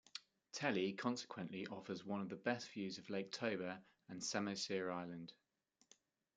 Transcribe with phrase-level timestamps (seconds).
[0.51, 5.31] Tele consequently offers one of the best views of Lake Toba and Samosir Island.